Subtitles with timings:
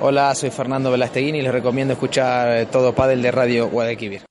[0.00, 4.22] Hola, soy Fernando Velasteguín y les recomiendo escuchar todo Padel de Radio Guadalquivir.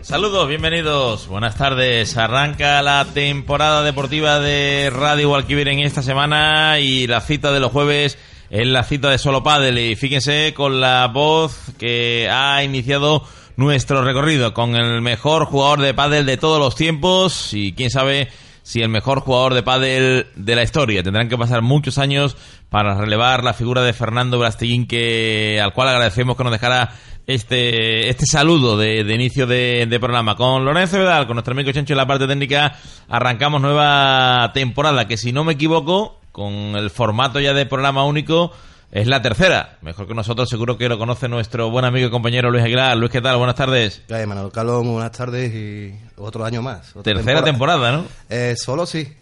[0.00, 2.16] Saludos, bienvenidos, buenas tardes.
[2.16, 7.72] Arranca la temporada deportiva de Radio Guadalquivir en esta semana y la cita de los
[7.72, 8.16] jueves
[8.54, 9.78] es la cita de Solo Padel.
[9.78, 13.24] Y fíjense con la voz que ha iniciado
[13.56, 18.28] nuestro recorrido con el mejor jugador de pádel de todos los tiempos y quién sabe
[18.62, 21.02] si el mejor jugador de pádel de la historia.
[21.02, 22.36] Tendrán que pasar muchos años
[22.70, 26.94] para relevar la figura de Fernando Brastillín que al cual agradecemos que nos dejara
[27.26, 30.36] este, este saludo de, inicio de, programa.
[30.36, 32.76] Con Lorenzo Vedal, con nuestro amigo Chencho en la parte técnica,
[33.08, 38.50] arrancamos nueva temporada, que si no me equivoco, con el formato ya de programa único,
[38.90, 39.78] es la tercera.
[39.82, 42.96] Mejor que nosotros, seguro que lo conoce nuestro buen amigo y compañero Luis Aguilar.
[42.96, 43.36] Luis, ¿qué tal?
[43.36, 44.02] Buenas tardes.
[44.08, 46.92] ¿Qué Manuel Carlos, buenas tardes y otro año más.
[47.04, 48.04] tercera temporada, ¿no?
[48.28, 49.12] Eh, solo sí.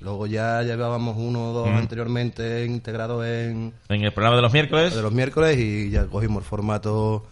[0.00, 3.74] Luego ya llevábamos uno o dos anteriormente integrados en...
[3.90, 4.94] En el programa de los miércoles.
[4.94, 7.26] De los miércoles y ya cogimos el formato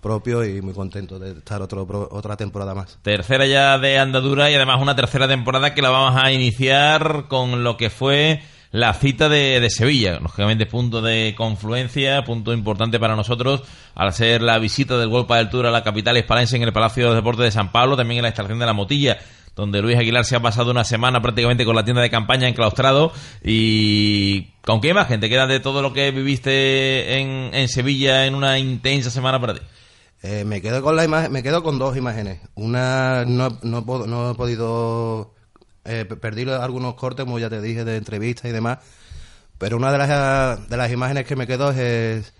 [0.00, 2.98] propio y muy contento de estar otro, otra temporada más.
[3.02, 7.62] Tercera ya de andadura y además una tercera temporada que la vamos a iniciar con
[7.62, 13.16] lo que fue la cita de, de, Sevilla, lógicamente punto de confluencia, punto importante para
[13.16, 13.62] nosotros,
[13.94, 17.10] al ser la visita del Golpa del Tour a la capital hispalense en el Palacio
[17.10, 19.18] de Deportes de San Pablo, también en la instalación de la Motilla,
[19.56, 23.12] donde Luis Aguilar se ha pasado una semana prácticamente con la tienda de campaña enclaustrado
[23.42, 28.36] y ¿con qué imagen te queda de todo lo que viviste en, en Sevilla en
[28.36, 29.60] una intensa semana para ti?
[30.22, 32.40] Eh, me quedo con la imagen, me quedo con dos imágenes.
[32.54, 35.32] Una no, no, no he podido
[35.84, 38.78] eh, perdí algunos cortes, como ya te dije, de entrevistas y demás.
[39.58, 42.32] Pero una de las, de las imágenes que me quedó es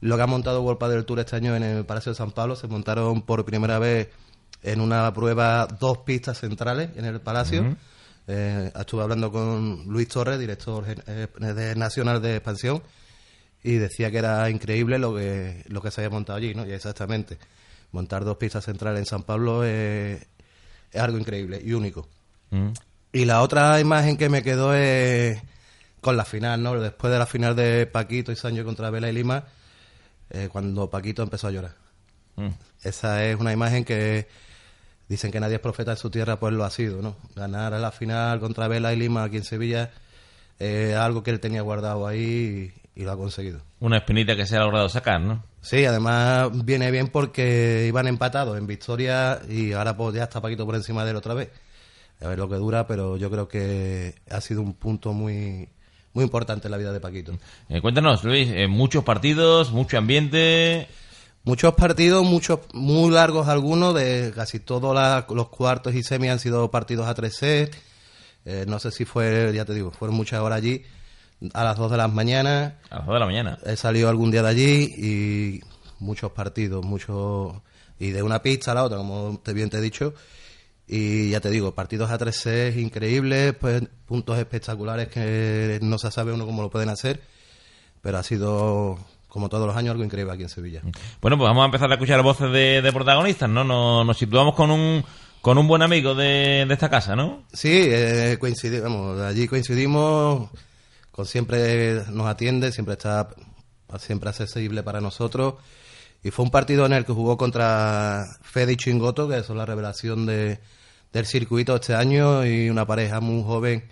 [0.00, 2.56] lo que ha montado World del Tour este año en el Palacio de San Pablo.
[2.56, 4.08] Se montaron por primera vez
[4.62, 7.76] en una prueba dos pistas centrales en el Palacio.
[8.26, 12.82] Eh, estuve hablando con Luis Torres, director eh, nacional de expansión,
[13.62, 16.66] y decía que era increíble lo que, lo que se había montado allí, ¿no?
[16.66, 17.38] Y exactamente,
[17.92, 20.24] montar dos pistas centrales en San Pablo es
[20.94, 22.06] algo increíble y único.
[22.50, 22.70] Mm.
[23.12, 25.40] Y la otra imagen que me quedó es
[26.00, 26.80] con la final, ¿no?
[26.80, 29.44] Después de la final de Paquito y Sancho contra Vela y Lima,
[30.30, 31.74] eh, cuando Paquito empezó a llorar.
[32.36, 32.50] Mm.
[32.82, 34.28] Esa es una imagen que
[35.08, 37.16] dicen que nadie es profeta en su tierra, pues lo ha sido, ¿no?
[37.34, 39.90] Ganar a la final contra Vela y Lima aquí en Sevilla
[40.58, 43.60] es algo que él tenía guardado ahí y, lo ha conseguido.
[43.80, 45.42] Una espinita que se ha logrado sacar, ¿no?
[45.62, 50.66] Sí, además viene bien porque iban empatados en victoria y ahora pues ya está Paquito
[50.66, 51.50] por encima de él otra vez
[52.20, 55.68] a ver lo que dura, pero yo creo que ha sido un punto muy
[56.12, 57.38] muy importante en la vida de Paquito.
[57.68, 60.88] Eh, cuéntanos, Luis, eh, muchos partidos, mucho ambiente.
[61.42, 64.94] Muchos partidos, muchos muy largos algunos, de casi todos
[65.30, 67.78] los cuartos y semis han sido partidos a tres sets.
[68.44, 70.82] Eh, no sé si fue, ya te digo, fueron muchas horas allí,
[71.54, 72.78] a las dos de la mañana.
[72.90, 73.58] A las dos de la mañana.
[73.64, 75.60] He salido algún día de allí y
[75.98, 77.54] muchos partidos, muchos...
[77.98, 80.14] Y de una pista a la otra, como te bien te he dicho,
[80.92, 86.32] y ya te digo, partidos a 3 increíbles, pues puntos espectaculares que no se sabe
[86.32, 87.20] uno cómo lo pueden hacer,
[88.02, 90.82] pero ha sido como todos los años, algo increíble aquí en Sevilla.
[91.20, 93.62] Bueno, pues vamos a empezar a escuchar voces de, protagonistas, ¿no?
[93.62, 95.04] Nos, situamos con un,
[95.40, 97.44] con un buen amigo de, esta casa, ¿no?
[97.52, 100.50] Sí, eh, coincidimos, allí coincidimos,
[101.12, 103.28] con siempre nos atiende, siempre está
[104.00, 105.54] siempre accesible para nosotros.
[106.24, 109.66] Y fue un partido en el que jugó contra Fede y Chingoto, que son la
[109.66, 110.58] revelación de,
[111.12, 113.84] del circuito este año y una pareja muy joven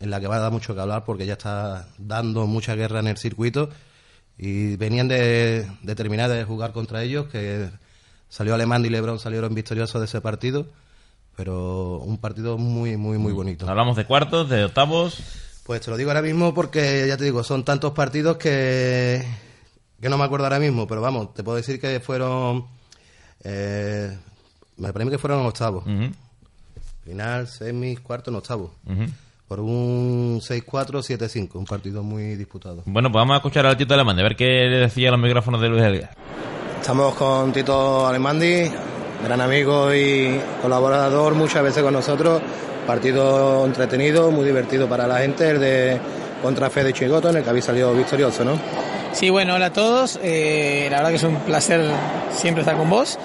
[0.00, 3.00] en la que va a dar mucho que hablar porque ya está dando mucha guerra
[3.00, 3.70] en el circuito
[4.36, 7.68] y venían de, de terminar de jugar contra ellos que
[8.28, 10.68] salió Alemán y Lebron salieron victoriosos de ese partido
[11.38, 13.70] pero un partido muy muy muy bonito.
[13.70, 15.22] Hablamos de cuartos de octavos.
[15.62, 19.24] Pues te lo digo ahora mismo porque ya te digo son tantos partidos que
[20.00, 22.66] que no me acuerdo ahora mismo pero vamos te puedo decir que fueron
[23.44, 24.18] eh,
[24.78, 25.84] me parece que fueron octavos.
[27.04, 28.72] Final, semis, cuarto, en octavo.
[29.46, 30.62] Por un 6-4,
[31.00, 32.82] 7-5, un partido muy disputado.
[32.84, 35.60] Bueno, pues vamos a escuchar al Tito Alemán, a ver qué le decía los micrófonos
[35.60, 36.10] de Luis Elías.
[36.80, 38.70] Estamos con Tito Alemandi,
[39.24, 42.42] gran amigo y colaborador muchas veces con nosotros.
[42.86, 46.00] Partido entretenido, muy divertido para la gente, el de
[46.42, 48.58] contra Fede Chigoto, en el que habéis salido victorioso, ¿no?
[49.12, 50.18] Sí, bueno, hola a todos.
[50.22, 51.90] Eh, la verdad que es un placer
[52.32, 53.18] siempre estar con vos.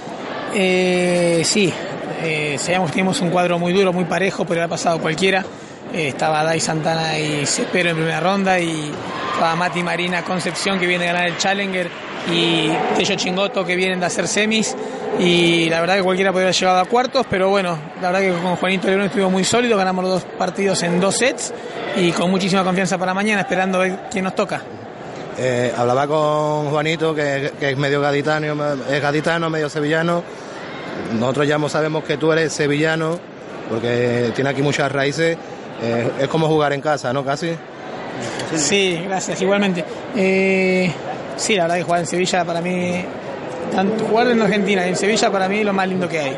[0.55, 1.73] Eh, sí,
[2.21, 5.44] eh, sabíamos que teníamos un cuadro muy duro, muy parejo, pero ha pasado cualquiera.
[5.94, 8.91] Eh, estaba Dai Santana y Cepero en primera ronda y
[9.33, 11.89] estaba Mati Marina Concepción que viene a ganar el Challenger
[12.31, 14.75] y Tello Chingoto que vienen de hacer semis
[15.19, 18.41] y la verdad que cualquiera podría haber llegado a cuartos, pero bueno, la verdad que
[18.41, 21.53] con Juanito Lebrón estuvo muy sólido, ganamos los dos partidos en dos sets
[21.95, 24.61] y con muchísima confianza para mañana, esperando ver quién nos toca.
[25.38, 30.24] Eh, hablaba con Juanito, que, es medio gaditano, es gaditano, medio sevillano.
[31.19, 33.19] Nosotros ya sabemos que tú eres sevillano,
[33.69, 35.38] porque tiene aquí muchas raíces.
[35.81, 37.25] Eh, es como jugar en casa, ¿no?
[37.25, 37.51] Casi.
[38.56, 39.83] Sí, gracias, igualmente.
[40.15, 40.91] Eh,
[41.36, 43.03] sí, la verdad que jugar en Sevilla para mí,
[44.09, 46.38] jugar en Argentina y en Sevilla para mí es lo más lindo que hay.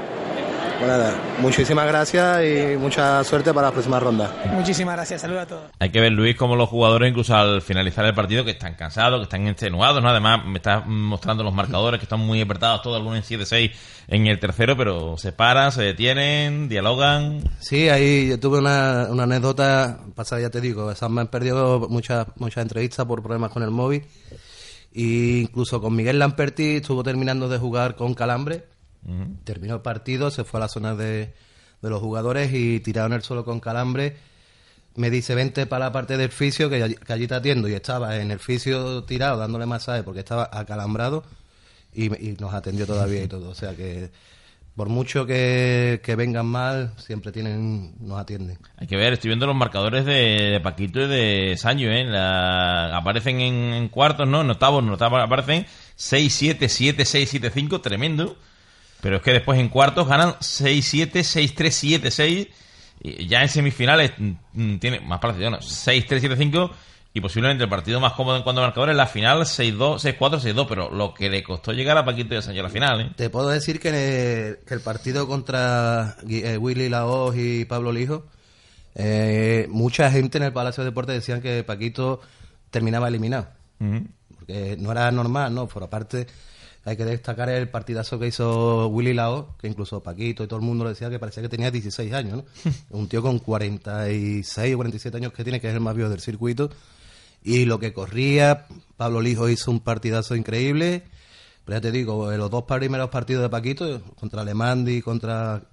[0.78, 4.30] Pues nada, muchísimas gracias y mucha suerte para la próxima ronda.
[4.52, 5.64] Muchísimas gracias, saludos a todos.
[5.80, 9.20] Hay que ver, Luis, cómo los jugadores, incluso al finalizar el partido, que están cansados,
[9.20, 10.10] que están extenuados, ¿no?
[10.10, 13.72] Además, me estás mostrando los marcadores que están muy apretados, todos algunos en 7-6
[14.10, 17.42] en el tercero, pero se paran, se detienen, dialogan.
[17.60, 22.28] Sí, ahí yo tuve una, una anécdota, pasa, ya te digo, me han perdido muchas,
[22.36, 24.04] muchas entrevistas por problemas con el móvil.
[24.92, 28.75] Y incluso con Miguel Lamperti estuvo terminando de jugar con calambre
[29.44, 31.34] Terminó el partido, se fue a la zona de,
[31.82, 34.18] de, los jugadores y tirado en el suelo con calambre.
[34.96, 37.68] Me dice, vente para la parte del fisio, que, que allí te atiendo.
[37.68, 41.24] Y estaba en el fisio tirado, dándole masaje porque estaba acalambrado
[41.94, 43.50] y, y, nos atendió todavía y todo.
[43.50, 44.10] O sea que
[44.76, 48.58] por mucho que, que, vengan mal, siempre tienen nos atienden.
[48.78, 52.04] Hay que ver, estoy viendo los marcadores de, de Paquito y de Sancho, ¿eh?
[52.04, 54.42] La, aparecen en, en, cuartos, ¿no?
[54.42, 55.66] En octavos, octavos aparecen
[55.98, 56.58] 6-7,
[56.98, 58.36] 7-6, 7-5, tremendo.
[59.06, 62.50] Pero es que después en cuartos ganan 6-7, 6-3, 7-6.
[63.04, 65.60] Y ya en semifinales mm, tiene más parecido, ¿no?
[65.60, 66.72] 6-3, 7-5.
[67.14, 70.66] Y posiblemente el partido más cómodo en cuanto a marcadores, la final 6-2, 6-4, 6-2.
[70.68, 73.12] Pero lo que le costó llegar a Paquito de Sánchez a la final, ¿eh?
[73.16, 78.26] Te puedo decir que, el, que el partido contra eh, Willy Laos y Pablo Lijo,
[78.96, 82.22] eh, mucha gente en el Palacio de Deportes decían que Paquito
[82.72, 83.50] terminaba eliminado.
[83.80, 84.08] Uh -huh.
[84.36, 85.68] Porque no era normal, ¿no?
[85.68, 86.26] Por aparte
[86.86, 90.66] hay que destacar el partidazo que hizo Willy Lao, que incluso Paquito y todo el
[90.66, 92.72] mundo le decía que parecía que tenía 16 años, ¿no?
[92.98, 96.22] Un tío con 46 o 47 años que tiene, que es el más viejo del
[96.22, 96.70] circuito.
[97.44, 98.68] Y lo que corría,
[98.98, 101.04] Pablo Lijo hizo un partidazo increíble.
[101.66, 105.64] Pero ya te digo, los dos primeros partidos de Paquito, contra Alemandi y contra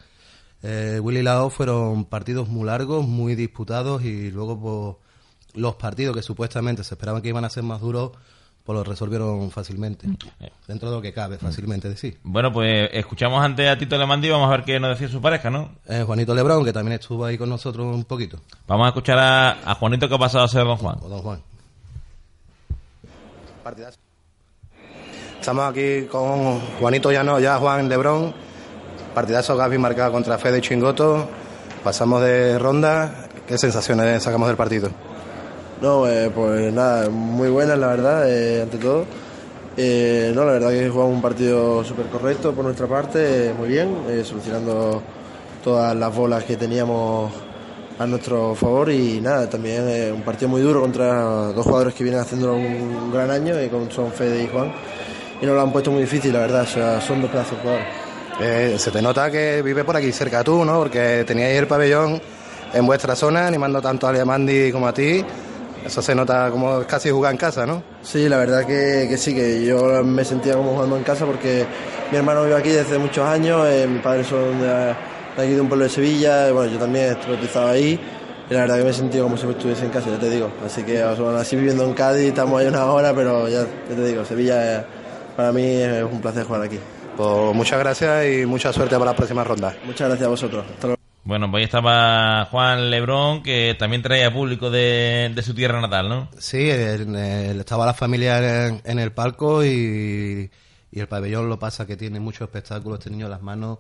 [0.62, 6.22] eh, Willy Lao, fueron partidos muy largos, muy disputados y luego pues, los partidos que
[6.22, 8.12] supuestamente se esperaban que iban a ser más duros,
[8.64, 10.06] pues lo resolvieron fácilmente.
[10.68, 12.18] Dentro de lo que cabe, fácilmente decir.
[12.22, 15.20] Bueno, pues escuchamos antes a Tito Lemandi y vamos a ver qué nos decía su
[15.20, 15.70] pareja, ¿no?
[15.88, 18.38] Eh, Juanito Lebrón, que también estuvo ahí con nosotros un poquito.
[18.68, 20.98] Vamos a escuchar a, a Juanito que ha pasado a ser Don Juan.
[21.02, 21.42] O Don Juan.
[23.64, 23.98] Partidazo.
[25.40, 28.32] Estamos aquí con Juanito ya no, ya Juan Lebrón.
[29.12, 31.28] Partidazo Gaby marcado contra Fede Chingoto.
[31.82, 33.28] Pasamos de ronda.
[33.46, 34.90] ¿Qué sensaciones sacamos del partido?
[35.82, 39.04] No, eh, pues nada, muy buenas la verdad, eh, ante todo.
[39.76, 43.96] Eh, no, la verdad que jugamos un partido súper correcto por nuestra parte, muy bien,
[44.22, 45.02] solucionando
[45.64, 47.32] todas las bolas que teníamos
[47.98, 52.20] a nuestro favor y nada, también un partido muy duro contra dos jugadores que vienen
[52.20, 54.72] haciendo un gran año, y con son Fede y Juan,
[55.40, 57.62] y nos lo han puesto muy difícil, la verdad, o sea, son dos pedazos de
[58.38, 58.80] jugadores.
[58.80, 60.78] se te nota que vive por aquí cerca tú, ¿no?
[60.78, 62.22] Porque teníais el pabellón
[62.72, 65.24] en vuestra zona, animando tanto a Alemandi como a ti.
[65.84, 67.82] Eso se nota como casi jugar en casa, ¿no?
[68.02, 71.66] Sí, la verdad que, que, sí, que yo me sentía como jugando en casa porque
[72.10, 74.94] mi hermano vive aquí desde muchos años, eh, mis padres son de, de,
[75.38, 77.98] aquí de un pueblo de Sevilla, y, bueno, yo también bautizado ahí,
[78.48, 80.50] y la verdad que me he sentido como si estuviese en casa, ya te digo.
[80.64, 84.04] Así que bueno, así viviendo en Cádiz, estamos ahí una hora, pero ya, ya te
[84.04, 84.84] digo, Sevilla eh,
[85.36, 86.78] para mí es un placer jugar aquí.
[87.16, 89.74] Pues muchas gracias y mucha suerte para la próxima ronda.
[89.84, 90.64] Muchas gracias a vosotros.
[90.70, 91.01] Hasta luego.
[91.24, 96.08] Bueno, pues ahí estaba Juan Lebrón, que también traía público de, de su tierra natal,
[96.08, 96.28] ¿no?
[96.38, 100.50] Sí, él estaba la familia en, en el palco y,
[100.90, 103.78] y, el pabellón lo pasa que tiene muchos espectáculos, este niño en las manos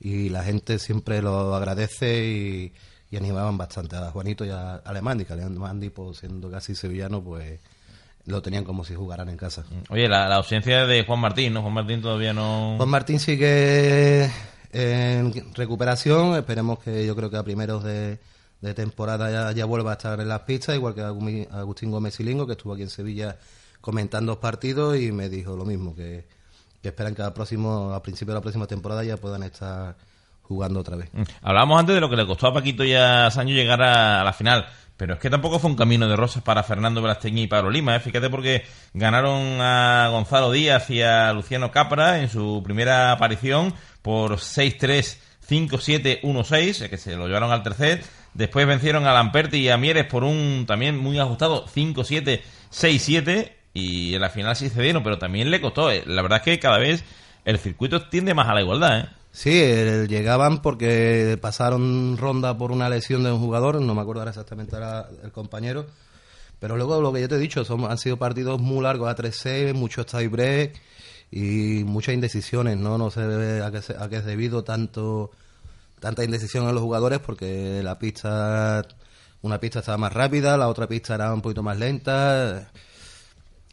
[0.00, 2.72] y la gente siempre lo agradece y,
[3.10, 7.60] y animaban bastante a Juanito y a Alemandi, que Alemandi, pues siendo casi sevillano, pues
[8.26, 9.64] lo tenían como si jugaran en casa.
[9.90, 11.62] Oye, la, la ausencia de Juan Martín, ¿no?
[11.62, 12.74] Juan Martín todavía no...
[12.78, 14.28] Juan Martín sigue
[14.72, 16.36] en recuperación.
[16.36, 18.18] Esperemos que yo creo que a primeros de,
[18.74, 22.74] temporada ya, vuelva a estar en las pistas, igual que Agustín Gómez Silingo, que estuvo
[22.74, 23.36] aquí en Sevilla
[23.80, 26.26] comentando partidos y me dijo lo mismo, que,
[26.82, 29.96] esperan que al próximo, a principio de la próxima temporada ya puedan estar
[30.42, 31.08] jugando otra vez.
[31.12, 31.22] Mm.
[31.42, 34.32] Hablábamos antes de lo que le costó a Paquito y a Sancho llegar a, la
[34.32, 34.66] final.
[34.96, 37.96] Pero es que tampoco fue un camino de rosas para Fernando Velastegui y Pablo Lima.
[37.96, 38.00] ¿eh?
[38.00, 44.36] Fíjate porque ganaron a Gonzalo Díaz y a Luciano Capra en su primera aparición por
[44.36, 45.16] 6-3,
[45.48, 48.02] 5-7, 1-6, que se lo llevaron al tercer.
[48.34, 52.40] Después vencieron a Lamperti y a Mieres por un también muy ajustado 5-7,
[52.72, 53.52] 6-7.
[53.72, 55.90] Y en la final sí cedieron, pero también le costó.
[55.90, 56.02] ¿eh?
[56.06, 57.04] La verdad es que cada vez
[57.44, 59.00] el circuito tiende más a la igualdad.
[59.00, 59.08] ¿eh?
[59.32, 59.50] Sí,
[60.08, 64.76] llegaban porque pasaron ronda por una lesión de un jugador, no me acuerdo ahora exactamente
[65.22, 65.86] el compañero,
[66.58, 69.14] pero luego lo que yo te he dicho, son, han sido partidos muy largos a
[69.14, 70.80] 3-6, muchos tiebreak
[71.30, 72.98] y muchas indecisiones, ¿no?
[72.98, 73.20] No sé
[73.62, 75.30] a qué, a es debido tanto
[76.00, 78.82] tanta indecisión en los jugadores porque la pista
[79.42, 82.70] una pista estaba más rápida, la otra pista era un poquito más lenta.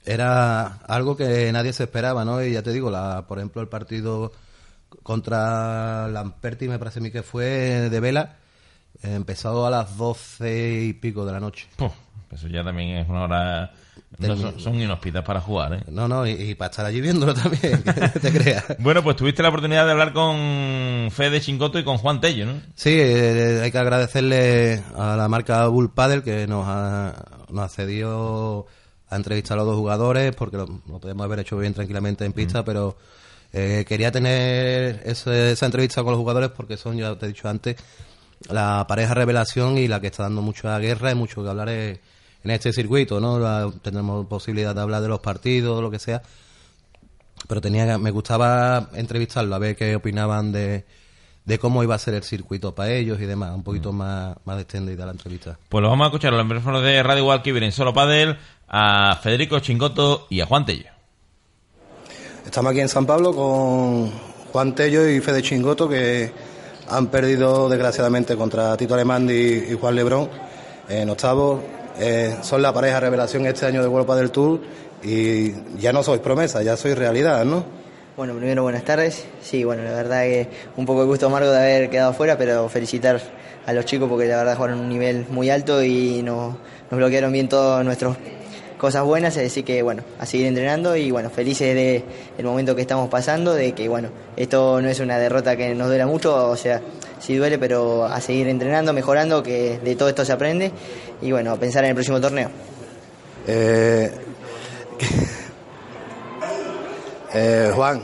[0.05, 2.41] Era algo que nadie se esperaba, ¿no?
[2.41, 4.31] Y ya te digo, la, por ejemplo, el partido
[5.03, 8.37] contra Lamperti, me parece a mí que fue de vela,
[9.03, 11.67] empezado a las doce y pico de la noche.
[12.31, 13.71] Eso ya también es una hora...
[14.57, 15.83] son, inhóspitas para jugar, ¿eh?
[15.89, 18.65] No, no, y, para estar allí viéndolo también, que te creas.
[18.79, 22.61] bueno, pues tuviste la oportunidad de hablar con Fede Chingoto y con Juan Tello, ¿no?
[22.75, 27.13] Sí, eh, hay que agradecerle a la marca Bull Paddle que nos ha,
[27.49, 28.67] nos ha cedido
[29.09, 30.67] a entrevistar a los dos jugadores, porque lo,
[30.99, 32.97] podemos haber hecho bien tranquilamente en pista, pero
[33.53, 37.77] eh, quería tener esa entrevista con los jugadores porque son, ya te he dicho antes,
[38.49, 41.69] la pareja revelación y la que está dando mucha guerra y mucho que hablar
[42.47, 43.71] en este circuito, ¿no?
[43.81, 46.21] tenemos posibilidad de hablar de los partidos, lo que sea,
[47.47, 50.85] pero tenía me gustaba entrevistarlo, a ver qué opinaban de,
[51.43, 54.61] de cómo iba a ser el circuito para ellos y demás, un poquito más, más
[54.61, 55.57] extendida la entrevista.
[55.67, 58.37] Pues lo vamos a escuchar a los micrófonos de Radio Walkiver en Solo Padel,
[58.69, 60.89] a Federico Chingoto y a Juan Tello.
[62.45, 64.09] Estamos aquí en San Pablo con
[64.53, 66.31] Juan Tello y Fede Chingoto que
[66.89, 70.29] han perdido desgraciadamente contra Tito Alemán y, Juan Lebrón
[70.87, 71.59] en octavos.
[71.99, 74.61] Eh, son la pareja revelación este año de World del Tour
[75.03, 77.63] y ya no sois promesa, ya sois realidad, ¿no?
[78.15, 79.25] Bueno, primero buenas tardes.
[79.41, 82.67] Sí, bueno, la verdad que un poco de gusto amargo de haber quedado fuera, pero
[82.67, 83.21] felicitar
[83.65, 86.55] a los chicos porque la verdad jugaron un nivel muy alto y nos,
[86.89, 88.17] nos bloquearon bien todos nuestros
[88.77, 92.03] cosas buenas, decir que bueno, a seguir entrenando y bueno, felices de
[92.37, 95.87] el momento que estamos pasando, de que bueno, esto no es una derrota que nos
[95.87, 96.81] duela mucho, o sea,
[97.19, 100.71] sí duele, pero a seguir entrenando, mejorando, que de todo esto se aprende
[101.21, 102.49] y bueno, a pensar en el próximo torneo.
[103.47, 104.11] Eh,
[107.33, 108.03] eh, Juan,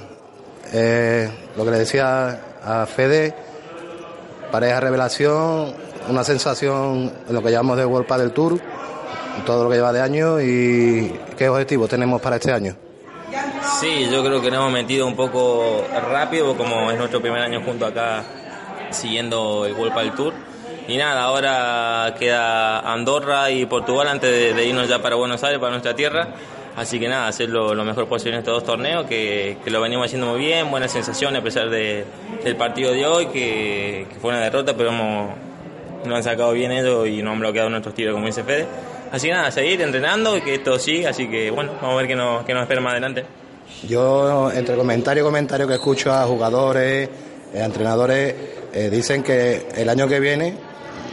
[0.73, 3.35] eh, lo que le decía a Fede,
[4.51, 5.73] pareja revelación,
[6.09, 8.72] una sensación en lo que llamamos de World del Tour
[9.45, 12.75] todo lo que lleva de año y qué objetivo tenemos para este año.
[13.79, 17.61] Sí, yo creo que nos hemos metido un poco rápido, como es nuestro primer año
[17.65, 18.23] junto acá
[18.91, 20.33] siguiendo el World del Tour.
[20.87, 25.71] Y nada, ahora queda Andorra y Portugal antes de, irnos ya para Buenos Aires, para
[25.71, 26.29] nuestra tierra.
[26.75, 30.27] Así que nada, hacer lo, mejor posible en estos dos torneos, que, lo venimos haciendo
[30.27, 32.03] muy bien, buenas sensaciones a pesar de,
[32.43, 35.29] del partido de hoy, que, fue una derrota, pero hemos,
[36.05, 38.67] nos han sacado bien ellos y nos han bloqueado nuestros tiros, como dice Fede.
[39.13, 42.08] Así que nada, seguir entrenando y que esto siga, así que bueno, vamos a ver
[42.08, 43.24] qué nos, qué nos espera más adelante.
[43.88, 47.10] Yo, entre comentario y comentario que escucho a jugadores,
[47.53, 48.34] a eh, entrenadores,
[48.74, 50.55] eh, dicen que el año que viene,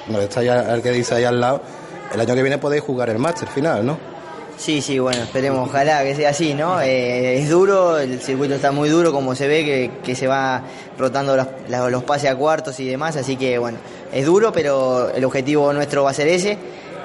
[0.09, 1.61] no está ya el que dice ahí al lado,
[2.15, 3.99] el año que viene podéis jugar el máster final, ¿no?
[4.57, 6.81] Sí, sí, bueno, esperemos, ojalá que sea así, ¿no?
[6.81, 10.63] Eh, es duro, el circuito está muy duro, como se ve, que, que se va
[10.97, 11.47] rotando los,
[11.91, 13.77] los pases a cuartos y demás, así que bueno,
[14.11, 16.57] es duro, pero el objetivo nuestro va a ser ese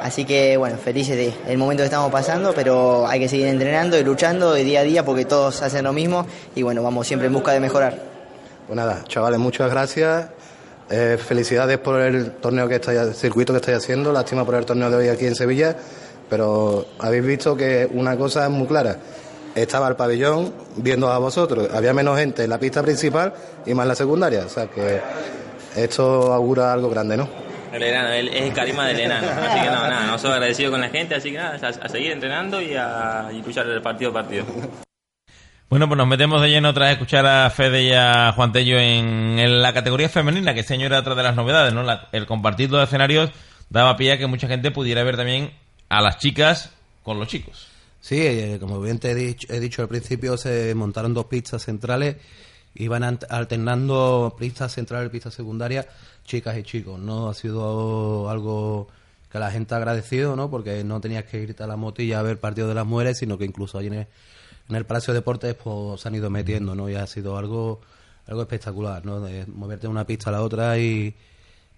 [0.05, 3.97] Así que bueno, felices de el momento que estamos pasando, pero hay que seguir entrenando
[3.97, 7.25] y luchando de día a día porque todos hacen lo mismo y bueno, vamos siempre
[7.25, 7.97] en busca de mejorar.
[8.67, 10.27] Pues nada, chavales, muchas gracias.
[10.91, 14.13] Eh, felicidades por el torneo que estáis, el circuito que estáis haciendo.
[14.13, 15.75] Lástima por el torneo de hoy aquí en Sevilla,
[16.29, 18.97] pero habéis visto que una cosa es muy clara.
[19.55, 21.67] Estaba el pabellón viendo a vosotros.
[21.73, 23.33] Había menos gente en la pista principal
[23.65, 24.43] y más en la secundaria.
[24.45, 25.01] O sea que
[25.75, 27.44] esto augura algo grande, ¿no?
[27.75, 29.27] El enano, es el carisma del enano.
[29.49, 32.11] Así que no, nada, no soy agradecido con la gente, así que nada, a, seguir
[32.11, 34.45] entrenando y a luchar el partido a partido.
[35.69, 38.51] Bueno, pues nos metemos de lleno otra vez a escuchar a Fede y a Juan
[38.51, 41.83] Tello en, la categoría femenina, que este año era otra de las novedades, ¿no?
[42.11, 43.31] el compartir los escenarios
[43.69, 45.51] daba pie a que mucha gente pudiera ver también
[45.89, 46.71] a las chicas
[47.03, 47.67] con los chicos.
[47.99, 51.63] Sí, eh, como bien te he dicho, he dicho al principio, se montaron dos pistas
[51.63, 52.17] centrales,
[52.75, 55.87] iban alternando pistas centrales y pistas secundarias
[56.25, 57.29] chicas y chicos, ¿no?
[57.29, 58.87] Ha sido algo
[59.31, 60.49] que la gente ha agradecido, ¿no?
[60.49, 63.37] Porque no tenías que irte a la motilla a ver partido de las mujeres, sino
[63.37, 64.07] que incluso hay en
[64.67, 66.89] en el Palacio de Deportes pues se han ido metiendo, ¿no?
[66.89, 67.81] Y ha sido algo
[68.27, 69.21] algo espectacular, ¿no?
[69.21, 71.13] De moverte de una pista a la otra y,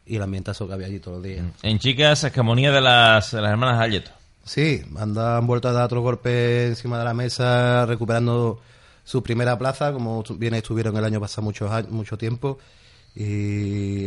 [0.05, 1.45] y el ambientazo que había allí todos los días.
[1.61, 4.11] En chicas, escamonía de las, de las hermanas Ayeto.
[4.45, 8.61] Sí, han, han vuelto a dar otro golpe encima de la mesa, recuperando
[9.03, 12.57] su primera plaza, como bien estuvieron el año pasado mucho, mucho tiempo,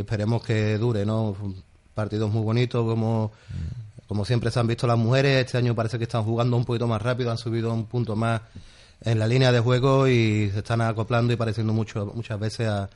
[0.01, 1.37] esperemos que dure, ¿no?
[1.95, 3.33] Partidos muy bonitos, como,
[4.07, 6.87] como siempre se han visto las mujeres, este año parece que están jugando un poquito
[6.87, 8.43] más rápido, han subido un punto más
[9.03, 12.91] en la línea de juego y se están acoplando y pareciendo mucho, muchas veces a,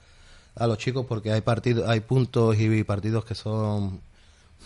[0.56, 4.00] a los chicos porque hay partidos, hay puntos y partidos que son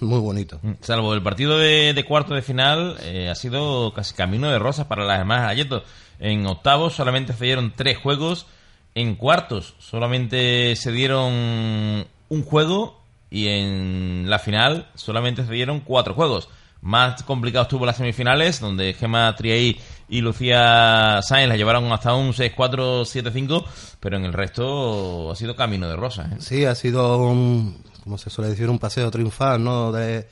[0.01, 0.61] muy bonitos.
[0.63, 4.59] Mm, salvo el partido de, de cuarto de final, eh, ha sido casi camino de
[4.59, 5.83] rosas para las demás Ayeto.
[6.19, 8.47] En octavos solamente se dieron tres juegos,
[8.95, 16.15] en cuartos solamente se dieron un juego y en la final solamente se dieron cuatro
[16.15, 16.49] juegos.
[16.81, 22.33] Más complicado estuvo las semifinales, donde Gemma Triay y Lucía Sáenz la llevaron hasta un
[22.33, 23.65] 6-4, 7-5,
[23.99, 26.31] pero en el resto ha sido camino de rosa.
[26.33, 26.37] ¿eh?
[26.39, 29.91] Sí, ha sido un, como se suele decir, un paseo triunfal, ¿no?
[29.93, 30.29] De,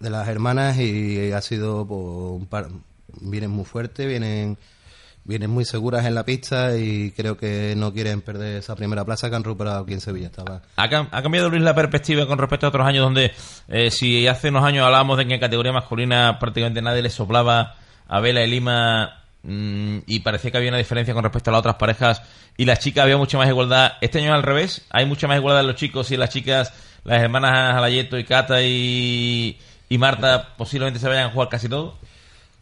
[0.00, 2.00] las hermanas y ha sido pues,
[2.40, 2.68] un par,
[3.20, 4.56] vienen muy fuertes, vienen
[5.28, 9.28] vienen muy seguras en la pista y creo que no quieren perder esa primera plaza
[9.28, 10.28] que han recuperado aquí en Sevilla.
[10.28, 10.62] Estaba...
[10.74, 13.32] ¿Ha, cambiado, Luis, la perspectiva con respecto a otros años donde
[13.68, 17.76] eh, si hace unos años hablábamos de que en categoría masculina prácticamente nadie le soplaba
[18.08, 21.60] a Vela y Lima mm, y parecía que había una diferencia con respecto a las
[21.60, 22.22] otras parejas
[22.56, 23.92] y las chicas había mucha más igualdad.
[24.00, 26.72] Este año al revés, hay mucha más igualdad en los chicos y las chicas,
[27.04, 29.58] las hermanas Alayeto y Cata y,
[29.90, 31.98] y Marta posiblemente se vayan a jugar casi todo.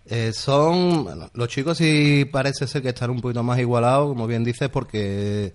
[0.08, 4.44] Eh, son los chicos sí parece ser que están un poquito más igualados, como bien
[4.44, 5.54] dices, porque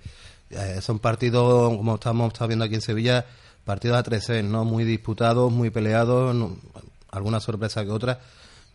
[0.50, 3.25] eh, son partidos, como estamos viendo aquí en Sevilla,
[3.63, 4.65] partidos a 3 ¿no?
[4.65, 6.36] Muy disputados, muy peleados,
[7.12, 8.20] alguna sorpresa que otra.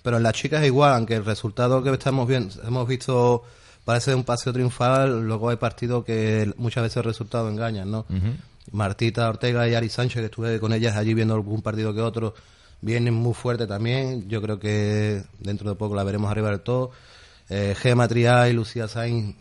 [0.02, 3.42] Pero en las chicas igual, aunque el resultado que estamos viendo, hemos visto
[3.85, 8.06] parece un paseo triunfal, luego hay partidos que muchas veces el resultado engañan, ¿no?
[8.73, 12.35] Martita Ortega y Ari Sánchez, que estuve con ellas allí viendo algún partido que otro,
[12.87, 14.29] vienen muy fuerte también.
[14.29, 16.92] Yo creo que dentro de poco la veremos arriba del todo.
[17.49, 18.09] Eh, Gema
[18.49, 19.37] y Lucía Sainz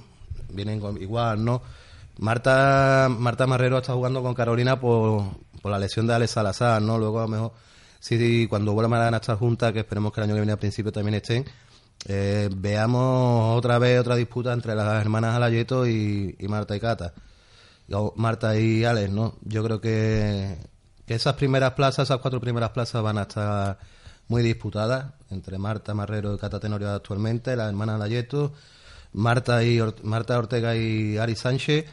[0.49, 1.61] vienen igual, ¿no?
[2.17, 5.23] Marta Marta Marrero está jugando con Carolina por,
[5.61, 6.97] por la lesión de Alex Salazar, ¿no?
[6.97, 7.51] Luego a lo mejor,
[7.99, 10.91] si cuando vuelvan a estar juntas, que esperemos que el año que viene al principio
[10.91, 11.45] también estén,
[12.07, 17.13] eh, veamos otra vez otra disputa entre las hermanas Alayeto y, y Marta y Cata.
[18.15, 19.35] Marta y Alex, ¿no?
[19.43, 20.57] Yo creo que
[21.05, 23.77] que esas primeras plazas, esas cuatro primeras plazas van a estar
[24.27, 28.53] muy disputadas entre Marta Marrero y Cata Tenorio actualmente, la hermana Layeto,
[29.13, 31.85] Marta y Marta Ortega y Ari Sánchez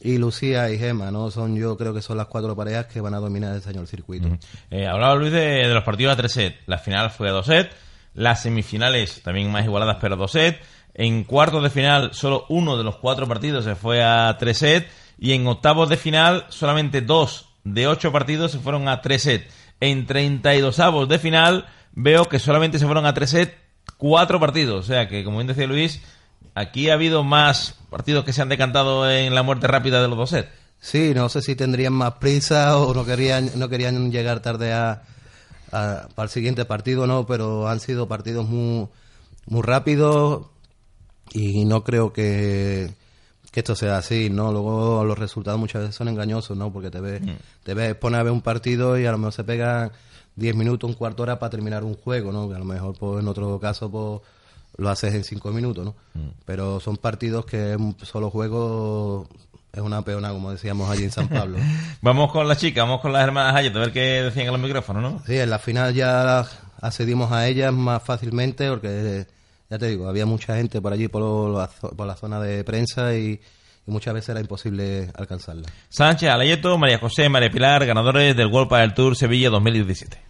[0.00, 1.30] y Lucía y Gema, ¿no?
[1.30, 3.88] Son yo creo que son las cuatro parejas que van a dominar este año el
[3.88, 4.28] circuito.
[4.70, 6.56] Eh, hablaba Luis de, los partidos a tres sets.
[6.66, 7.74] La final fue a dos sets,
[8.14, 10.58] las semifinales también más igualadas pero a dos sets.
[10.94, 14.90] En cuartos de final solo uno de los cuatro partidos se fue a tres sets
[15.18, 19.52] y en octavos de final solamente dos de ocho partidos se fueron a tres sets.
[19.80, 23.52] En 32 avos de final veo que solamente se fueron a tres sets
[23.98, 24.84] cuatro partidos.
[24.84, 26.00] O sea que, como bien decía Luis,
[26.54, 30.16] aquí ha habido más partidos que se han decantado en la muerte rápida de los
[30.16, 30.48] dos sets.
[30.78, 35.02] Sí, no sé si tendrían más prisa o no querían, no querían llegar tarde a,
[35.70, 38.86] para el siguiente partido, no, pero han sido partidos muy,
[39.46, 40.46] muy rápidos
[41.32, 42.94] y no creo que
[43.56, 44.52] que esto sea así, ¿no?
[44.52, 46.70] Luego los resultados muchas veces son engañosos, ¿no?
[46.70, 47.36] Porque te ves, mm.
[47.62, 49.92] te ves poner a ver un partido y a lo mejor se pegan
[50.34, 52.50] 10 minutos, un cuarto hora para terminar un juego, ¿no?
[52.50, 54.20] Que a lo mejor pues, en otro caso pues,
[54.76, 55.94] lo haces en 5 minutos, ¿no?
[56.12, 56.32] Mm.
[56.44, 59.26] Pero son partidos que un solo juego
[59.72, 61.56] es una peona, como decíamos allí en San Pablo.
[62.02, 64.60] vamos con las chicas, vamos con las hermanas Hayet, a ver qué decían en los
[64.60, 65.22] micrófonos, ¿no?
[65.24, 66.46] Sí, en la final ya
[66.82, 69.26] accedimos a ellas más fácilmente porque
[69.68, 73.14] ya te digo, había mucha gente por allí, por la, por la zona de prensa
[73.14, 73.40] y,
[73.86, 75.68] muchas veces era imposible alcanzarla.
[75.88, 80.20] Sánchez, Alayeto, María José, María Pilar, ganadores del World del Tour Sevilla 2017.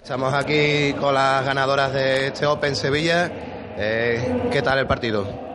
[0.00, 3.32] Estamos aquí con las ganadoras de este Open Sevilla.
[3.76, 5.53] Eh, ¿Qué tal el partido?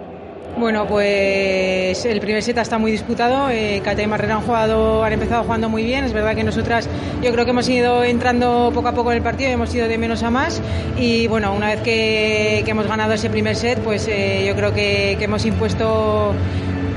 [0.58, 3.50] Bueno, pues el primer set está muy disputado.
[3.50, 6.04] Eh, y Marrera han, jugado, han empezado jugando muy bien.
[6.04, 6.90] Es verdad que nosotras,
[7.22, 9.98] yo creo que hemos ido entrando poco a poco en el partido, hemos ido de
[9.98, 10.62] menos a más.
[10.98, 15.18] Y bueno, una vez que, hemos ganado ese primer set, pues eh, yo creo que
[15.20, 16.34] hemos impuesto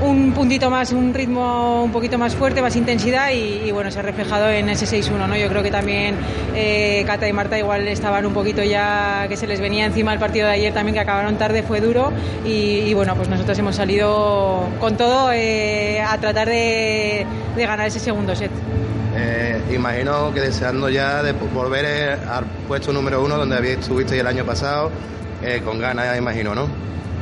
[0.03, 4.01] un puntito más, un ritmo un poquito más fuerte, más intensidad y, bueno, se ha
[4.01, 5.35] reflejado en ese 6-1, ¿no?
[5.35, 6.15] Yo creo que también
[6.53, 10.19] eh, Cata y Marta igual estaban un poquito ya que se les venía encima el
[10.19, 12.11] partido de ayer también que acabaron tarde, fue duro
[12.45, 18.35] y, bueno, pues nosotros hemos salido con todo eh, a tratar de, ganar ese segundo
[18.35, 18.51] set.
[19.15, 21.85] Eh, imagino que deseando ya de volver
[22.27, 24.91] al puesto número uno donde había estuviste el año pasado,
[25.65, 26.67] con ganas, imagino, ¿no?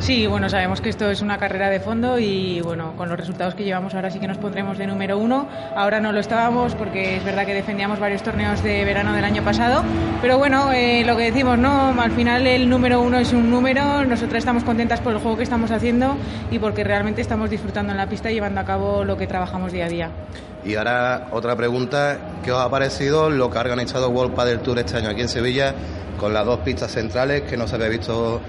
[0.01, 3.53] Sí, bueno, sabemos que esto es una carrera de fondo y bueno, con los resultados
[3.53, 5.47] que llevamos ahora sí que nos pondremos de número uno.
[5.75, 9.43] Ahora no lo estábamos porque es verdad que defendíamos varios torneos de verano del año
[9.43, 9.83] pasado,
[10.19, 11.93] pero bueno, eh, lo que decimos, ¿no?
[12.01, 15.43] Al final el número uno es un número, nosotras estamos contentas por el juego que
[15.43, 16.17] estamos haciendo
[16.49, 19.71] y porque realmente estamos disfrutando en la pista y llevando a cabo lo que trabajamos
[19.71, 20.09] día a día.
[20.65, 24.79] Y ahora otra pregunta, ¿qué os ha parecido lo que ha organizado World Padel Tour
[24.79, 25.75] este año aquí en Sevilla
[26.19, 28.41] con las dos pistas centrales que no se había visto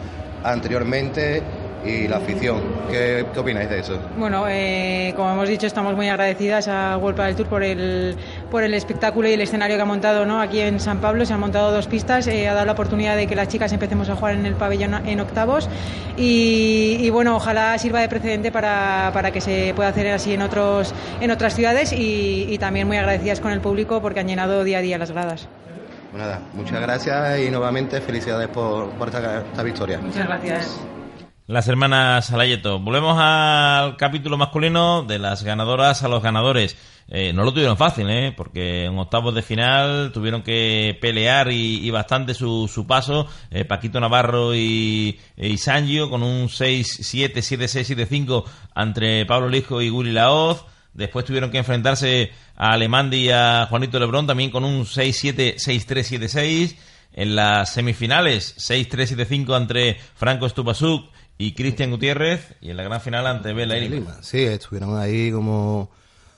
[0.45, 1.43] anteriormente
[1.85, 2.61] y la afición.
[2.91, 3.99] ¿Qué, opináis de eso?
[4.17, 8.17] Bueno, eh, como hemos dicho, estamos muy agradecidas a World del Tour por el,
[8.51, 10.41] por el espectáculo y el escenario que ha montado ¿no?
[10.41, 11.27] aquí en San Pablo.
[11.27, 14.09] Se han montado dos pistas, eh, ha dado la oportunidad de que las chicas empecemos
[14.09, 15.69] a jugar en el pabellón en octavos
[16.17, 20.43] y, y bueno, ojalá sirva de precedente para, para, que se pueda hacer así en,
[20.43, 24.63] otros, en otras ciudades y, y también muy agradecidas con el público porque han llenado
[24.65, 25.49] día a día las gradas.
[26.13, 29.99] Pues nada, muchas gracias y nuevamente felicidades por, por esta, esta, victoria.
[29.99, 30.79] Muchas gracias.
[31.47, 32.79] Las hermanas Salayeto.
[32.81, 36.77] Volvemos al capítulo masculino de las ganadoras a los ganadores.
[37.09, 38.35] Eh, no lo tuvieron fácil, ¿eh?
[38.37, 43.27] porque en octavos de final tuvieron que pelear y, y bastante su, su paso.
[43.51, 48.45] Eh, Paquito Navarro y, y Sangio con un 6-7, 7-6, 7-5
[48.77, 50.67] entre Pablo Lijo y Guri Laoz.
[50.95, 56.21] Después tuvieron que enfrentarse a Alemandi y a Juanito Lebrón también con un 6-7, 6-3,
[56.21, 56.77] 7-6.
[57.15, 62.55] En las semifinales, 6-3, 7-5 entre Franco Estupasuk y Cristian Gutiérrez.
[62.61, 64.19] Y en la gran final ante Bela y Lima.
[64.23, 65.91] Sí, estuvieron ahí como,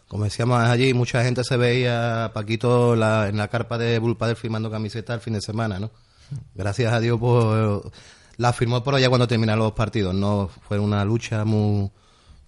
[0.08, 0.94] como decíamos allí.
[0.94, 5.20] Mucha gente se veía a Paquito la, en la carpa de Bullpadel firmando camiseta el
[5.20, 5.90] fin de semana, ¿no?
[6.54, 7.92] Gracias a Dios, pues
[8.36, 10.14] la firmó por allá cuando terminaron los partidos.
[10.14, 11.90] No fue una lucha muy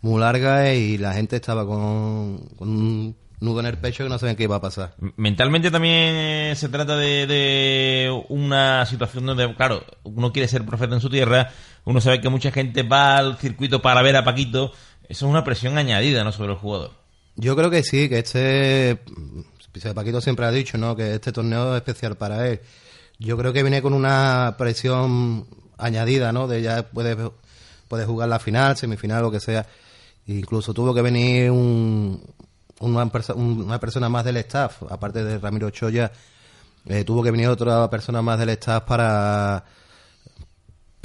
[0.00, 4.18] muy larga y la gente estaba con, con, un nudo en el pecho que no
[4.18, 4.94] sabían qué iba a pasar.
[5.16, 11.00] Mentalmente también se trata de, de, una situación donde, claro, uno quiere ser profeta en
[11.00, 11.50] su tierra,
[11.85, 14.72] uno sabe que mucha gente va al circuito para ver a Paquito,
[15.09, 16.32] eso es una presión añadida ¿no?
[16.32, 16.92] sobre el jugador.
[17.37, 18.98] Yo creo que sí, que este,
[19.94, 20.96] Paquito siempre ha dicho, ¿no?
[20.96, 22.61] que este torneo es especial para él.
[23.18, 25.46] Yo creo que viene con una presión
[25.78, 26.48] añadida, ¿no?
[26.48, 27.16] De ya puede,
[27.88, 29.66] puede jugar la final, semifinal, lo que sea
[30.26, 32.20] Incluso tuvo que venir un,
[32.80, 36.10] una, una, persona más del staff, aparte de Ramiro Choya,
[36.86, 39.64] eh, tuvo que venir otra persona más del staff para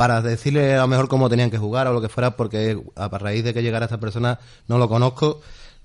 [0.02, 3.08] para decirle a lo mejor cómo tenían que jugar o lo que fuera, porque a
[3.08, 5.42] raíz de que llegara esta persona, no lo conozco,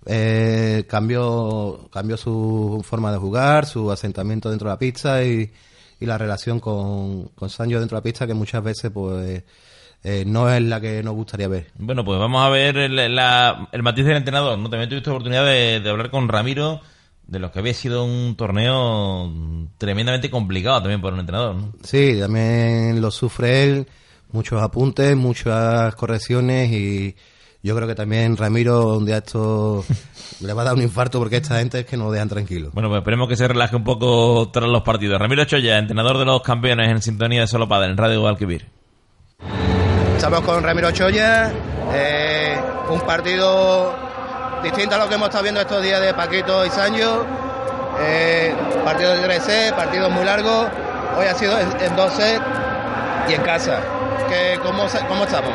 [0.07, 5.53] eh, cambió, cambió su forma de jugar, su asentamiento dentro de la pista y,
[6.01, 9.42] y la relación con, con Sancho dentro de la pista, que muchas veces pues
[10.09, 11.66] eh, no es la que nos gustaría ver.
[11.79, 14.57] Bueno, pues vamos a ver el, la, el matiz del entrenador.
[14.57, 14.71] ¿no?
[14.71, 16.81] También tuviste oportunidad de, de, hablar con Ramiro
[17.27, 19.33] de lo que había sido un torneo
[19.79, 21.57] tremendamente complicado también para un entrenador.
[21.57, 21.73] ¿no?
[21.83, 23.88] Sí, también lo sufre él,
[24.31, 27.16] muchos apuntes, muchas correcciones y
[27.64, 29.85] yo creo que también Ramiro un día esto
[30.40, 32.71] le va a dar un infarto porque esta gente es que no lo dejan tranquilo.
[32.73, 35.19] Bueno, pues esperemos que se relaje un poco tras los partidos.
[35.19, 38.76] Ramiro Choya, entrenador de los campeones en sintonía de Solo Padre en Radio Guadalquivir.
[40.27, 41.53] Estamos con Ramiro Choya,
[41.95, 42.59] eh,
[42.89, 43.95] un partido
[44.61, 47.25] distinto a lo que hemos estado viendo estos días de Paquito y Sancho.
[48.01, 48.53] Eh,
[48.85, 50.67] partido de 3 partido muy largo.
[51.17, 52.43] Hoy ha sido en 2 sets
[53.29, 53.79] y en casa.
[54.29, 55.53] ¿Qué, cómo, ¿Cómo estamos?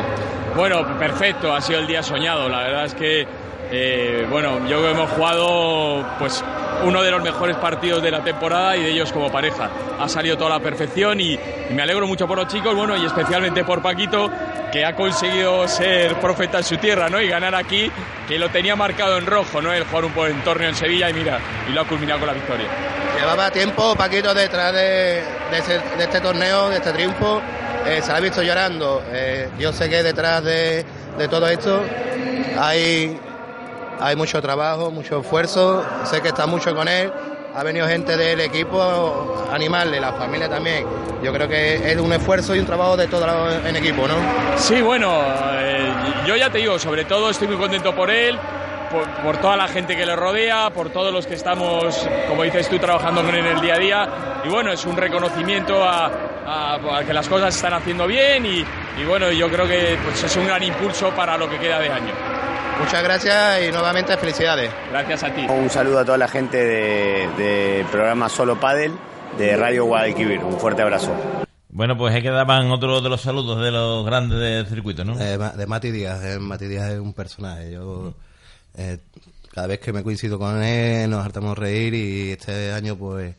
[0.56, 2.48] Bueno, perfecto, ha sido el día soñado.
[2.48, 3.28] La verdad es que,
[3.72, 6.44] eh, bueno, yo creo que hemos jugado pues
[6.84, 9.70] uno de los mejores partidos de la temporada y de ellos como pareja.
[10.00, 11.40] Ha salido toda la perfección y,
[11.72, 14.30] me alegro mucho por los chicos, bueno, y especialmente por Paquito,
[14.72, 17.22] que ha conseguido ser profeta en su tierra, ¿no?
[17.22, 17.90] Y ganar aquí,
[18.28, 19.72] que lo tenía marcado en rojo, ¿no?
[19.72, 22.34] El jugar un buen torneo en Sevilla y mira, y lo ha culminado con la
[22.34, 22.68] victoria.
[23.18, 25.24] Llevaba tiempo Paquito detrás de
[26.00, 27.42] este torneo, de este triunfo.
[27.86, 29.04] Eh, se la ha visto llorando.
[29.12, 30.86] Eh, yo sé que detrás de,
[31.18, 31.82] de todo esto
[32.60, 33.18] hay
[34.02, 37.12] hay mucho trabajo, mucho esfuerzo, sé que está mucho con él,
[37.54, 40.86] ha venido gente del equipo animal, de la familia también.
[41.24, 44.16] Yo creo que es un esfuerzo y un trabajo de todo en equipo, ¿no?
[44.58, 45.22] Sí, bueno,
[45.60, 45.94] eh,
[46.26, 48.40] yo ya te digo, sobre todo estoy muy contento por él,
[49.24, 52.80] por, toda la gente que le rodea, por todos los que estamos, como dices tú,
[52.80, 54.10] trabajando con él en el día a día.
[54.44, 56.12] Y bueno, es un reconocimiento a,
[56.46, 58.66] a, a que las cosas se están haciendo bien y,
[59.00, 61.90] y bueno, yo creo que pues, es un gran impulso para lo que queda de
[61.90, 62.51] año.
[62.82, 64.72] Muchas gracias y nuevamente felicidades.
[64.90, 65.46] Gracias a ti.
[65.48, 68.92] Un saludo a toda la gente del de programa Solo Padel
[69.38, 70.40] de Radio Guadalquivir.
[70.40, 71.16] Un fuerte abrazo.
[71.70, 75.14] Bueno, pues ahí quedaban otros de los saludos de los grandes del circuito, ¿no?
[75.22, 76.24] Eh, de Mati Díaz.
[76.26, 77.72] Eh, Mati Díaz es un personaje.
[77.72, 78.16] Yo
[78.76, 78.98] eh,
[79.54, 83.36] cada vez que me coincido con él nos hartamos reír y este año pues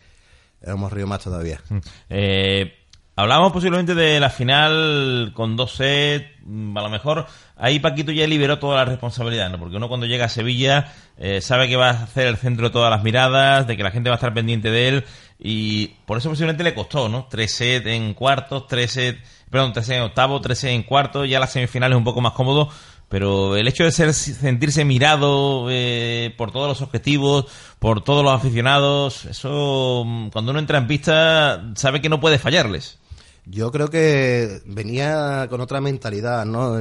[0.62, 1.60] hemos reído más todavía.
[2.08, 2.81] Eh,
[3.14, 8.26] Hablamos posiblemente de la final con dos sets, mm, a lo mejor ahí Paquito ya
[8.26, 9.58] liberó toda la responsabilidad, ¿no?
[9.58, 12.72] Porque uno cuando llega a Sevilla eh, sabe que va a hacer el centro de
[12.72, 15.04] todas las miradas, de que la gente va a estar pendiente de él
[15.38, 17.26] y por eso posiblemente le costó, ¿no?
[17.28, 19.20] Tres sets en cuartos, tres sets,
[19.50, 22.32] perdón, tres sets en octavo, tres sets en cuartos, ya las semifinales un poco más
[22.32, 22.70] cómodo,
[23.10, 27.44] pero el hecho de ser sentirse mirado eh, por todos los objetivos,
[27.78, 32.38] por todos los aficionados, eso mm, cuando uno entra en pista sabe que no puede
[32.38, 33.01] fallarles.
[33.44, 36.78] Yo creo que venía con otra mentalidad, ¿no?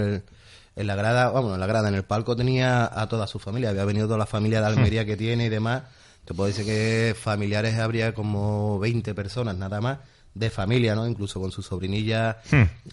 [0.76, 3.70] en la grada, vamos, en la grada, en el palco tenía a toda su familia,
[3.70, 5.84] había venido toda la familia de Almería que tiene y demás.
[6.26, 10.00] Te puedo decir que familiares habría como 20 personas nada más
[10.34, 11.08] de familia, ¿no?
[11.08, 12.38] Incluso con su sobrinilla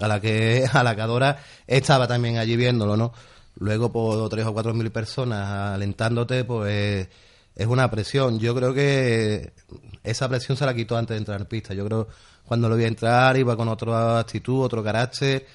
[0.01, 3.13] a la que a la que adora estaba también allí viéndolo, ¿no?
[3.61, 7.09] Luego por tres o cuatro mil personas alentándote, pues
[7.55, 8.39] es una presión.
[8.39, 9.53] Yo creo que
[10.03, 11.75] esa presión se la quitó antes de entrar en pista.
[11.75, 12.09] Yo creo
[12.45, 15.47] cuando lo vi entrar iba con otra actitud, otro carácter,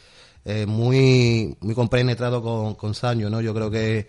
[0.45, 3.41] eh, muy muy compenetrado con, con Saño, ¿no?
[3.41, 4.08] Yo creo que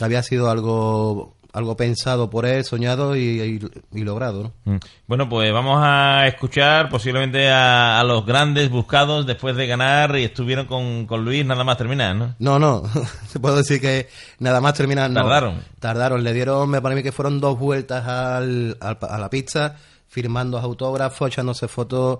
[0.00, 3.58] había sido algo algo pensado por él, soñado y,
[3.92, 4.52] logrado.
[4.64, 4.74] ¿no?
[4.74, 4.78] Mm.
[5.06, 10.66] Bueno, pues vamos a escuchar posiblemente a, los grandes buscados después de ganar y estuvieron
[10.66, 12.34] con, con Luis nada más terminar, ¿no?
[12.38, 12.82] No, no,
[13.28, 14.06] se puedo decir que
[14.38, 15.10] nada más terminar.
[15.14, 15.64] Tardaron.
[15.80, 19.76] tardaron, le dieron, me parece que fueron dos vueltas al, a la pista,
[20.08, 22.18] firmando autógrafos, echándose fotos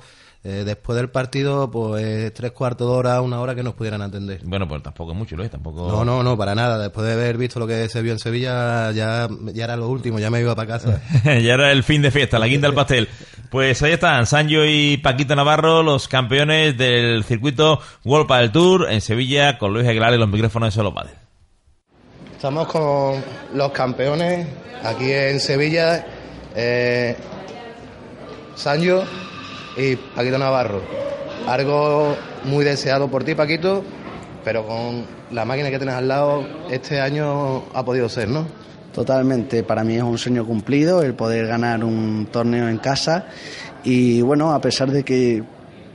[0.49, 4.43] eh, después del partido, pues tres cuartos de hora, una hora que nos pudieran atender.
[4.45, 5.89] Bueno, pues tampoco es mucho, Luis, tampoco...
[5.89, 6.79] No, no, no, para nada.
[6.79, 10.21] Después de haber visto lo que se vio en Sevilla, ya, ya era lo último,
[10.21, 11.03] ya me iba para casa.
[11.25, 13.09] ya era el fin de fiesta, la quinta del pastel.
[13.51, 19.01] Pues ahí están, Sancho y Paquito Navarro, los campeones del circuito World Padel Tour en
[19.01, 21.15] Sevilla, con Luis Aguilar y los micrófonos de Solo Padel.
[22.37, 23.21] Estamos con
[23.53, 24.47] los campeones
[24.85, 26.07] aquí en Sevilla.
[26.55, 27.17] Eh,
[28.55, 29.05] Sancho
[29.77, 30.81] y Paquito Navarro.
[31.47, 33.85] Algo muy deseado por ti, Paquito,
[34.45, 38.47] pero con la máquina que tienes al lado, este año ha podido ser, ¿no?
[38.93, 43.27] Totalmente, para mí es un sueño cumplido el poder ganar un torneo en casa
[43.85, 45.45] y bueno, a pesar de que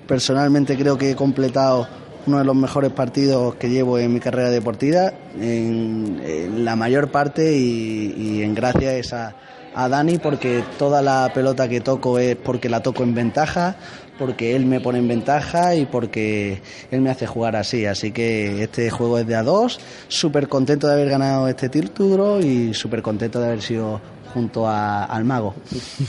[0.07, 1.87] personalmente creo que he completado
[2.27, 7.57] uno de los mejores partidos que llevo en mi carrera deportiva, en, la mayor parte
[7.57, 9.35] y, y en gracias a
[9.75, 13.75] a Dani porque toda la pelota que toco es porque la toco en ventaja,
[14.17, 17.85] porque él me pone en ventaja y porque él me hace jugar así.
[17.85, 19.79] Así que este juego es de a dos.
[20.07, 24.01] Súper contento de haber ganado este título y súper contento de haber sido
[24.33, 25.55] junto al mago.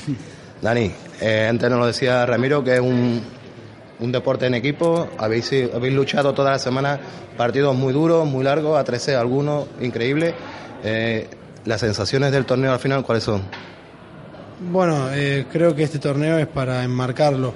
[0.63, 3.21] Dani, eh, antes nos lo decía Ramiro que es un,
[3.99, 5.09] un deporte en equipo.
[5.19, 7.01] Habéis, habéis luchado toda la semana
[7.37, 10.35] partidos muy duros, muy largos, a 13 algunos, increíble.
[10.85, 11.29] Eh,
[11.65, 13.43] ¿Las sensaciones del torneo al final cuáles son?
[14.71, 17.55] Bueno, eh, creo que este torneo es para enmarcarlo,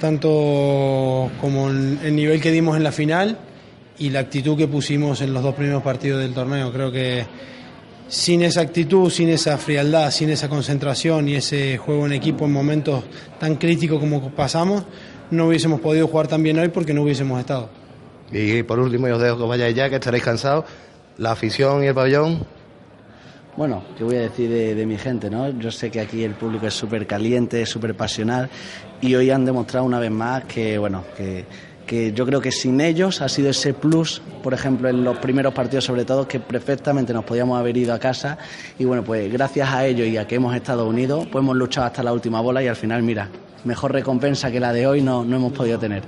[0.00, 3.38] tanto como el nivel que dimos en la final
[3.98, 6.72] y la actitud que pusimos en los dos primeros partidos del torneo.
[6.72, 7.24] Creo que
[8.08, 12.52] sin esa actitud, sin esa frialdad, sin esa concentración y ese juego en equipo en
[12.52, 13.04] momentos
[13.38, 14.84] tan críticos como pasamos,
[15.30, 17.70] no hubiésemos podido jugar tan bien hoy porque no hubiésemos estado.
[18.30, 20.64] Y por último, yo os dejo que vayáis ya, que estaréis cansados.
[21.18, 22.44] La afición y el pabellón,
[23.56, 25.30] bueno, ¿qué voy a decir de, mi gente?
[25.30, 25.48] ¿no?
[25.58, 28.48] Yo sé que aquí el público es súper caliente, súper pasional
[29.00, 31.44] y hoy han demostrado una vez más que, bueno, que,
[31.86, 35.54] que yo creo que sin ellos ha sido ese plus, por ejemplo, en los primeros
[35.54, 38.38] partidos sobre todo, que perfectamente nos podíamos haber ido a casa
[38.78, 41.86] y bueno, pues gracias a ellos y a que hemos estado unidos, pues hemos luchado
[41.86, 43.28] hasta la última bola y al final, mira,
[43.64, 46.02] mejor recompensa que la de hoy no, no hemos podido tener.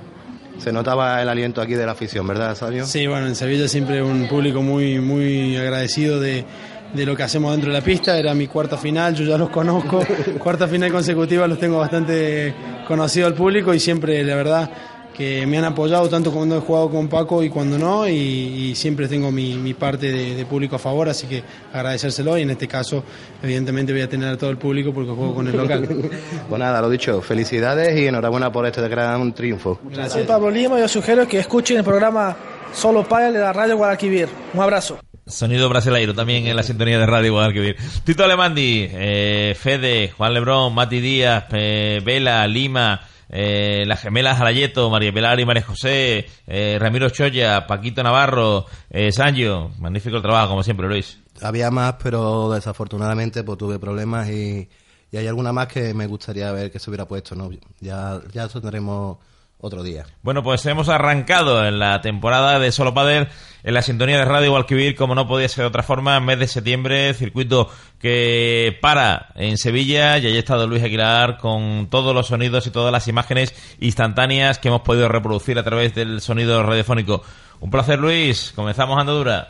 [0.57, 2.85] Se notaba el aliento aquí de la afición, ¿verdad, Sabio?
[2.85, 6.45] Sí, bueno, en Sevilla siempre un público muy, muy agradecido de
[6.93, 8.17] de lo que hacemos dentro de la pista.
[8.17, 10.03] Era mi cuarta final, yo ya los conozco.
[10.39, 12.53] cuarta final consecutiva los tengo bastante
[12.87, 14.69] conocido al público y siempre, la verdad,
[15.17, 19.07] que me han apoyado tanto cuando he jugado con Paco y cuando no, y, siempre
[19.07, 21.41] tengo mi, parte de, público a favor, así que
[21.73, 23.03] agradecérselo y en este caso,
[23.41, 25.87] evidentemente, voy a tener a todo el público porque juego con el local.
[26.49, 29.79] pues nada, lo dicho, felicidades y enhorabuena por este gran triunfo.
[29.85, 30.13] Gracias.
[30.13, 32.37] Soy Pablo Lima, yo sugiero que escuchen el programa
[32.71, 34.29] Solo Paya de la Radio Guadalquivir.
[34.53, 34.99] Un abrazo.
[35.27, 37.75] Sonido brasileiro también en la sintonía de Radio Guadalquivir.
[38.03, 44.89] Tito Alemandi, eh, Fede, Juan Lebrón, Mati Díaz, eh, Vela, Lima, eh, las gemelas Arayeto,
[44.89, 49.71] María Pilar María José, eh, Ramiro Choya, Paquito Navarro, eh, Sancho.
[49.79, 51.19] Magnífico el trabajo, como siempre, Luis.
[51.41, 54.69] Había más, pero desafortunadamente pues, tuve problemas y,
[55.11, 57.35] y hay alguna más que me gustaría ver que se hubiera puesto.
[57.35, 57.49] ¿no?
[57.79, 59.17] Ya, ya eso tendremos
[59.59, 60.05] otro día.
[60.21, 63.27] Bueno, pues hemos arrancado en la temporada de Solo Padel
[63.63, 66.47] en la sintonía de Radio Guadalquivir, como no podía ser de otra forma, mes de
[66.47, 72.27] septiembre, circuito que para en Sevilla y allí ha estado Luis Aguilar con todos los
[72.27, 77.23] sonidos y todas las imágenes instantáneas que hemos podido reproducir a través del sonido radiofónico.
[77.59, 78.53] Un placer, Luis.
[78.55, 79.47] Comenzamos andadura.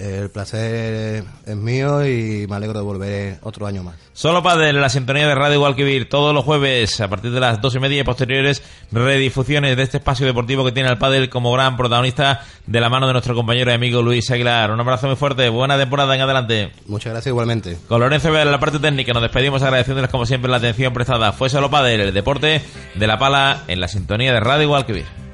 [0.00, 3.96] El placer es mío y me alegro de volver otro año más.
[4.14, 7.74] Solo Padel, la sintonía de Radio Guadalquivir, todos los jueves a partir de las dos
[7.74, 11.76] y media y posteriores redifusiones de este espacio deportivo que tiene el Padel como gran
[11.76, 14.70] protagonista de la mano de nuestro compañero y amigo Luis Aguilar.
[14.70, 16.72] Un abrazo muy fuerte, buena temporada en adelante.
[16.86, 17.76] Muchas gracias igualmente.
[17.86, 21.32] Con Lorenzo Vélez, la parte técnica, nos despedimos agradeciéndoles como siempre la atención prestada.
[21.32, 22.62] Fue Solo Padel, el deporte
[22.94, 25.29] de la pala en la sintonía de Radio Guadalquivir.